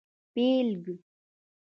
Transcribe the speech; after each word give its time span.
🦃 0.03 0.03
پېلک 0.33 0.83